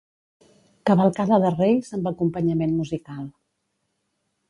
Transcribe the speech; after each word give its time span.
Cavalcada 0.91 1.39
de 1.45 1.53
Reis 1.53 1.93
amb 1.99 2.11
acompanyament 2.15 2.77
musical. 2.83 3.25